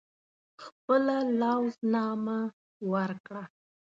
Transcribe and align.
خپله 0.63 1.17
لوز 1.41 1.73
نامه 1.93 2.39
ورکړه. 2.91 3.43